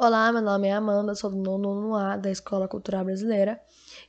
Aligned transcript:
Olá, 0.00 0.30
meu 0.30 0.40
nome 0.40 0.68
é 0.68 0.72
Amanda, 0.72 1.12
sou 1.16 1.28
do 1.28 1.58
nono 1.58 1.92
A 1.96 2.16
da 2.16 2.30
Escola 2.30 2.68
Cultural 2.68 3.04
Brasileira. 3.04 3.60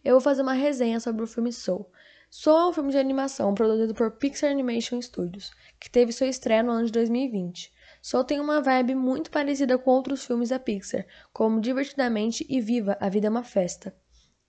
Eu 0.05 0.13
vou 0.13 0.21
fazer 0.21 0.43
uma 0.43 0.53
resenha 0.53 0.99
sobre 0.99 1.23
o 1.23 1.27
filme 1.27 1.51
Soul. 1.51 1.89
Soul 2.29 2.59
é 2.59 2.67
um 2.67 2.73
filme 2.73 2.91
de 2.91 2.99
animação 2.99 3.55
produzido 3.55 3.95
por 3.95 4.11
Pixar 4.11 4.51
Animation 4.51 5.01
Studios, 5.01 5.49
que 5.79 5.89
teve 5.89 6.11
sua 6.11 6.27
estreia 6.27 6.61
no 6.61 6.73
ano 6.73 6.85
de 6.85 6.91
2020. 6.91 7.73
Soul 8.03 8.23
tem 8.23 8.39
uma 8.39 8.61
vibe 8.61 8.93
muito 8.93 9.31
parecida 9.31 9.79
com 9.79 9.89
outros 9.89 10.23
filmes 10.23 10.49
da 10.49 10.59
Pixar, 10.59 11.07
como 11.33 11.59
Divertidamente 11.59 12.45
e 12.47 12.61
Viva, 12.61 12.95
A 13.01 13.09
Vida 13.09 13.25
é 13.25 13.29
uma 13.31 13.43
Festa. 13.43 13.91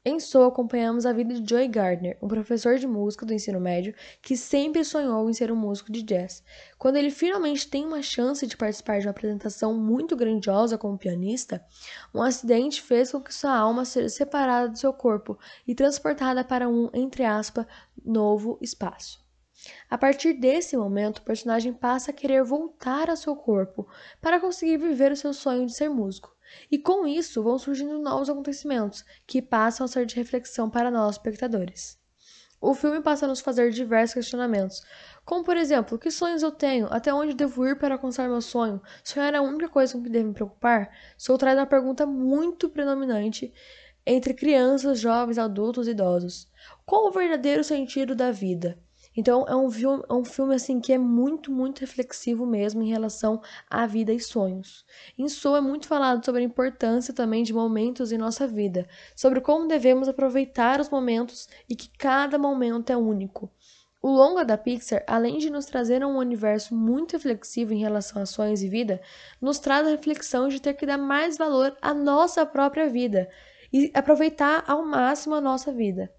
Em 0.03 0.19
Soul, 0.19 0.47
acompanhamos 0.47 1.05
a 1.05 1.13
vida 1.13 1.35
de 1.35 1.47
Joey 1.47 1.69
Gardner, 1.69 2.17
um 2.23 2.29
professor 2.29 2.79
de 2.79 2.87
música 2.87 3.27
do 3.27 3.35
ensino 3.35 3.61
médio 3.61 3.95
que 4.23 4.35
sempre 4.35 4.83
sonhou 4.83 5.29
em 5.29 5.35
ser 5.35 5.53
um 5.53 5.57
músico 5.57 5.93
de 5.93 6.01
jazz. 6.03 6.43
Quando 6.79 6.97
ele 6.97 7.11
finalmente 7.11 7.69
tem 7.69 7.85
uma 7.85 8.01
chance 8.01 8.47
de 8.47 8.57
participar 8.57 8.99
de 8.99 9.07
uma 9.07 9.11
apresentação 9.11 9.75
muito 9.75 10.17
grandiosa 10.17 10.79
como 10.79 10.97
pianista, 10.97 11.63
um 12.15 12.23
acidente 12.23 12.81
fez 12.81 13.13
com 13.13 13.21
que 13.21 13.35
sua 13.35 13.55
alma 13.55 13.85
seja 13.85 14.09
separada 14.09 14.71
do 14.71 14.79
seu 14.79 14.91
corpo 14.91 15.39
e 15.69 15.75
transportada 15.75 16.43
para 16.43 16.67
um, 16.67 16.89
entre 16.95 17.23
aspas, 17.23 17.67
novo 18.03 18.57
espaço. 18.63 19.23
A 19.91 19.99
partir 19.99 20.33
desse 20.33 20.79
momento, 20.79 21.19
o 21.19 21.25
personagem 21.25 21.75
passa 21.75 22.11
a 22.11 22.15
querer 22.15 22.43
voltar 22.43 23.11
ao 23.11 23.17
seu 23.19 23.37
corpo 23.37 23.87
para 24.19 24.41
conseguir 24.41 24.79
viver 24.79 25.13
o 25.13 25.17
seu 25.17 25.35
sonho 25.35 25.67
de 25.67 25.75
ser 25.75 25.91
músico. 25.91 26.35
E 26.71 26.79
com 26.79 27.07
isso 27.07 27.43
vão 27.43 27.59
surgindo 27.59 27.99
novos 27.99 28.31
acontecimentos 28.31 29.05
que 29.27 29.43
passam 29.43 29.85
a 29.85 29.89
ser 29.89 30.07
de 30.07 30.17
reflexão 30.17 30.69
para 30.71 30.91
nós 30.91 31.17
espectadores. 31.17 31.99
O 32.61 32.75
filme 32.75 33.01
passa 33.01 33.25
a 33.25 33.29
nos 33.29 33.41
fazer 33.41 33.71
diversos 33.71 34.15
questionamentos, 34.15 34.83
como 35.25 35.45
por 35.45 35.57
exemplo, 35.57 35.99
que 35.99 36.11
sonhos 36.11 36.43
eu 36.43 36.51
tenho? 36.51 36.89
Até 36.91 37.15
onde 37.15 37.35
devo 37.35 37.67
ir 37.67 37.79
para 37.79 37.95
alcançar 37.95 38.29
meu 38.29 38.43
sonho? 38.43 38.83
Sonhar 39.03 39.33
é 39.33 39.37
a 39.39 39.43
única 39.43 39.69
coisa 39.69 39.95
com 39.95 40.03
que 40.03 40.11
devo 40.11 40.29
me 40.29 40.35
preocupar? 40.35 40.91
Soul 41.17 41.39
traz 41.39 41.59
uma 41.59 41.67
pergunta 41.67 42.05
muito 42.05 42.69
predominante 42.69 43.53
entre 44.05 44.35
crianças, 44.35 44.99
jovens, 44.99 45.39
adultos 45.39 45.87
e 45.87 45.93
idosos. 45.93 46.49
Qual 46.85 47.07
o 47.07 47.13
verdadeiro 47.13 47.63
sentido 47.63 48.15
da 48.15 48.31
vida? 48.31 48.79
Então 49.17 49.45
é 49.49 49.57
um 49.57 49.71
filme, 49.71 50.03
é 50.09 50.15
um 50.15 50.25
filme 50.25 50.55
assim 50.55 50.81
que 50.81 50.93
é 50.93 50.99
muito, 50.99 51.51
muito 51.51 51.81
reflexivo 51.81 52.47
mesmo 52.47 52.83
em 52.83 52.89
relação 52.89 53.41
à 53.69 53.87
vida 53.87 54.13
e 54.13 54.21
sonhos. 54.21 54.85
Em 55.19 55.29
Soul 55.29 55.57
é 55.57 55.61
muito 55.61 55.89
falado 55.89 56.25
sobre 56.25 56.43
a 56.43 56.45
importância 56.45 57.13
também 57.13 57.43
de 57.43 57.53
momentos 57.53 58.13
em 58.13 58.19
nossa 58.19 58.47
vida, 58.47 58.87
sobre 59.17 59.41
como 59.41 59.67
devemos 59.67 60.09
aproveitar 60.09 60.81
os 60.81 60.89
momentos 60.89 61.49
e 61.69 61.75
que 61.75 61.91
cada 61.99 62.39
momento 62.39 62.91
é 62.91 62.97
único. 62.97 63.51
O 64.03 64.09
longa 64.09 64.45
da 64.45 64.57
Pixar, 64.57 65.05
além 65.07 65.37
de 65.39 65.51
nos 65.51 65.67
trazer 65.67 66.03
um 66.05 66.17
universo 66.17 66.75
muito 66.75 67.13
reflexivo 67.13 67.75
em 67.75 67.81
relação 67.81 68.23
a 68.23 68.27
sonhos 68.27 68.63
e 68.63 68.69
vida, 68.69 69.01
nos 69.41 69.59
traz 69.59 69.87
a 69.87 69.91
reflexão 69.91 70.49
de 70.49 70.63
ter 70.63 70.73
que 70.75 70.87
dar 70.87 70.97
mais 70.97 71.37
valor 71.37 71.77
à 71.83 71.93
nossa 71.93 72.47
própria 72.47 72.89
vida 72.89 73.29
e 73.73 73.91
aproveitar 73.93 74.65
ao 74.67 74.85
máximo 74.87 75.35
a 75.35 75.41
nossa 75.41 75.71
vida. 75.71 76.11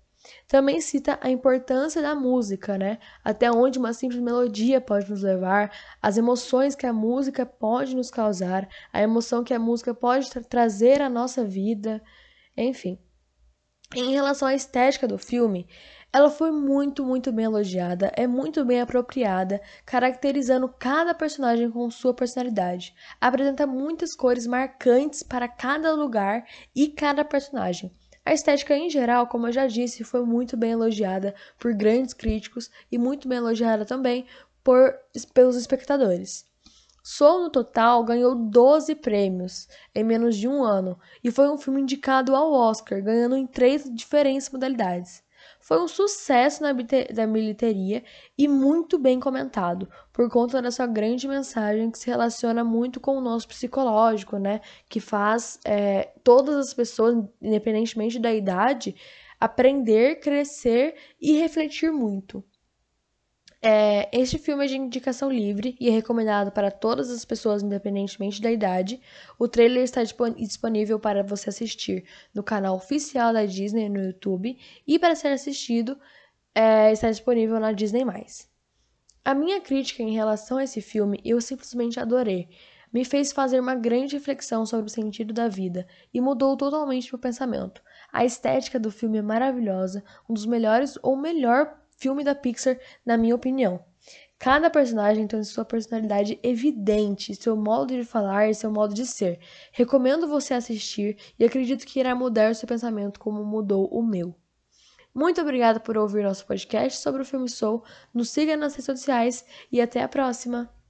Também 0.47 0.81
cita 0.81 1.17
a 1.21 1.29
importância 1.29 2.01
da 2.01 2.13
música, 2.13 2.77
né? 2.77 2.99
Até 3.23 3.51
onde 3.51 3.79
uma 3.79 3.93
simples 3.93 4.21
melodia 4.21 4.79
pode 4.79 5.09
nos 5.09 5.23
levar, 5.23 5.71
as 6.01 6.17
emoções 6.17 6.75
que 6.75 6.85
a 6.85 6.93
música 6.93 7.45
pode 7.45 7.95
nos 7.95 8.11
causar, 8.11 8.67
a 8.93 9.01
emoção 9.01 9.43
que 9.43 9.53
a 9.53 9.59
música 9.59 9.93
pode 9.93 10.29
tra 10.29 10.43
trazer 10.43 11.01
à 11.01 11.09
nossa 11.09 11.43
vida, 11.43 12.01
enfim. 12.55 12.99
Em 13.93 14.13
relação 14.13 14.47
à 14.47 14.53
estética 14.55 15.05
do 15.05 15.17
filme, 15.17 15.67
ela 16.13 16.29
foi 16.29 16.51
muito, 16.51 17.03
muito 17.03 17.31
bem 17.31 17.45
elogiada, 17.45 18.11
é 18.15 18.25
muito 18.25 18.63
bem 18.63 18.79
apropriada, 18.79 19.61
caracterizando 19.85 20.69
cada 20.69 21.13
personagem 21.13 21.69
com 21.69 21.89
sua 21.89 22.13
personalidade. 22.13 22.93
Apresenta 23.19 23.67
muitas 23.67 24.15
cores 24.15 24.47
marcantes 24.47 25.23
para 25.23 25.47
cada 25.47 25.93
lugar 25.93 26.45
e 26.75 26.87
cada 26.87 27.25
personagem. 27.25 27.93
A 28.23 28.33
estética 28.33 28.75
em 28.75 28.89
geral, 28.89 29.25
como 29.27 29.47
eu 29.47 29.51
já 29.51 29.65
disse, 29.65 30.03
foi 30.03 30.23
muito 30.23 30.55
bem 30.55 30.71
elogiada 30.71 31.33
por 31.57 31.73
grandes 31.73 32.13
críticos 32.13 32.69
e 32.91 32.97
muito 32.97 33.27
bem 33.27 33.39
elogiada 33.39 33.83
também 33.83 34.27
por, 34.63 34.93
pelos 35.33 35.55
espectadores. 35.55 36.45
Soul, 37.03 37.45
no 37.45 37.49
total, 37.49 38.03
ganhou 38.03 38.35
12 38.35 38.93
prêmios 38.93 39.67
em 39.95 40.03
menos 40.03 40.37
de 40.37 40.47
um 40.47 40.63
ano 40.63 40.99
e 41.23 41.31
foi 41.31 41.49
um 41.49 41.57
filme 41.57 41.81
indicado 41.81 42.35
ao 42.35 42.53
Oscar, 42.53 43.01
ganhando 43.01 43.35
em 43.35 43.47
três 43.47 43.89
diferentes 43.91 44.51
modalidades. 44.51 45.23
Foi 45.61 45.79
um 45.81 45.87
sucesso 45.87 46.63
na, 46.63 46.73
da 46.73 47.27
bilheteria 47.27 48.03
e 48.37 48.47
muito 48.47 48.97
bem 48.97 49.19
comentado, 49.19 49.87
por 50.11 50.29
conta 50.29 50.61
da 50.61 50.71
sua 50.71 50.87
grande 50.87 51.27
mensagem 51.27 51.91
que 51.91 51.99
se 51.99 52.07
relaciona 52.07 52.63
muito 52.63 52.99
com 52.99 53.17
o 53.17 53.21
nosso 53.21 53.47
psicológico, 53.47 54.37
né? 54.37 54.59
Que 54.89 54.99
faz 54.99 55.59
é, 55.63 56.11
todas 56.23 56.55
as 56.55 56.73
pessoas, 56.73 57.15
independentemente 57.41 58.19
da 58.19 58.33
idade, 58.33 58.95
aprender, 59.39 60.19
crescer 60.19 60.95
e 61.21 61.37
refletir 61.37 61.91
muito. 61.91 62.43
É, 63.63 64.09
este 64.11 64.39
filme 64.39 64.65
é 64.65 64.67
de 64.67 64.75
indicação 64.75 65.29
livre 65.29 65.75
e 65.79 65.87
é 65.87 65.91
recomendado 65.91 66.51
para 66.51 66.71
todas 66.71 67.11
as 67.11 67.23
pessoas, 67.23 67.61
independentemente 67.61 68.41
da 68.41 68.51
idade. 68.51 68.99
O 69.37 69.47
trailer 69.47 69.83
está 69.83 70.01
disponível 70.03 70.99
para 70.99 71.21
você 71.21 71.49
assistir 71.49 72.03
no 72.33 72.41
canal 72.41 72.75
oficial 72.75 73.31
da 73.31 73.45
Disney 73.45 73.87
no 73.87 74.01
YouTube 74.03 74.57
e 74.87 74.97
para 74.97 75.15
ser 75.15 75.27
assistido 75.27 75.95
é, 76.55 76.91
está 76.91 77.11
disponível 77.11 77.59
na 77.59 77.71
Disney+. 77.71 78.03
A 79.23 79.35
minha 79.35 79.61
crítica 79.61 80.01
em 80.01 80.11
relação 80.11 80.57
a 80.57 80.63
esse 80.63 80.81
filme 80.81 81.21
eu 81.23 81.39
simplesmente 81.39 81.99
adorei. 81.99 82.49
Me 82.91 83.05
fez 83.05 83.31
fazer 83.31 83.59
uma 83.59 83.75
grande 83.75 84.15
reflexão 84.15 84.65
sobre 84.65 84.87
o 84.87 84.89
sentido 84.89 85.33
da 85.33 85.47
vida 85.47 85.87
e 86.11 86.19
mudou 86.19 86.57
totalmente 86.57 87.13
meu 87.13 87.19
pensamento. 87.19 87.81
A 88.11 88.25
estética 88.25 88.79
do 88.79 88.91
filme 88.91 89.19
é 89.19 89.21
maravilhosa, 89.21 90.03
um 90.27 90.33
dos 90.33 90.47
melhores 90.47 90.97
ou 91.03 91.15
melhor 91.15 91.80
filme 92.01 92.23
da 92.23 92.33
Pixar, 92.33 92.79
na 93.05 93.15
minha 93.15 93.35
opinião. 93.35 93.79
Cada 94.39 94.71
personagem 94.71 95.27
tem 95.27 95.43
sua 95.43 95.63
personalidade 95.63 96.39
evidente, 96.41 97.35
seu 97.35 97.55
modo 97.55 97.95
de 97.95 98.03
falar 98.03 98.49
e 98.49 98.55
seu 98.55 98.71
modo 98.71 98.95
de 98.95 99.05
ser. 99.05 99.39
Recomendo 99.71 100.27
você 100.27 100.55
assistir 100.55 101.15
e 101.37 101.45
acredito 101.45 101.85
que 101.85 101.99
irá 101.99 102.15
mudar 102.15 102.55
seu 102.55 102.67
pensamento 102.67 103.19
como 103.19 103.45
mudou 103.45 103.85
o 103.85 104.01
meu. 104.01 104.33
Muito 105.13 105.39
obrigada 105.41 105.79
por 105.79 105.95
ouvir 105.95 106.23
nosso 106.23 106.47
podcast 106.47 106.99
sobre 106.99 107.21
o 107.21 107.25
filme 107.25 107.47
Soul. 107.47 107.83
Nos 108.11 108.31
siga 108.31 108.57
nas 108.57 108.73
redes 108.73 108.85
sociais 108.85 109.45
e 109.71 109.79
até 109.79 110.01
a 110.01 110.07
próxima! 110.07 110.80